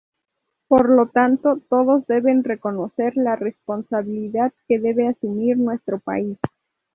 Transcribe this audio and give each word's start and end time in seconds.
Por 0.67 0.89
lo 0.89 1.09
tanto, 1.09 1.59
todos 1.69 2.07
deben 2.07 2.43
reconocer 2.43 3.15
la 3.17 3.35
responsabilidad 3.35 4.51
que 4.67 4.79
debe 4.79 5.07
asumir 5.09 5.59
nuestro 5.59 5.99
país". 5.99 6.39